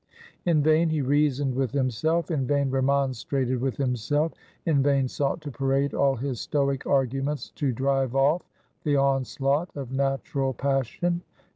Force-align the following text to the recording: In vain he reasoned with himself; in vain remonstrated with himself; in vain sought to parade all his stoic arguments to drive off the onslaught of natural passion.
In 0.47 0.63
vain 0.63 0.89
he 0.89 1.03
reasoned 1.03 1.53
with 1.53 1.73
himself; 1.73 2.31
in 2.31 2.47
vain 2.47 2.71
remonstrated 2.71 3.61
with 3.61 3.77
himself; 3.77 4.31
in 4.65 4.81
vain 4.81 5.07
sought 5.07 5.41
to 5.41 5.51
parade 5.51 5.93
all 5.93 6.15
his 6.15 6.41
stoic 6.41 6.87
arguments 6.87 7.51
to 7.51 7.71
drive 7.71 8.15
off 8.15 8.41
the 8.83 8.95
onslaught 8.95 9.69
of 9.75 9.91
natural 9.91 10.53
passion. 10.55 11.21